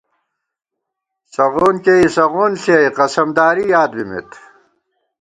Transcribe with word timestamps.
سغون 1.33 1.75
کېئ 1.85 2.03
سغون 2.15 2.51
ݪِیَئی، 2.61 2.87
قسمداری 2.97 3.65
یاد 3.73 3.91
بِمېت 3.95 4.29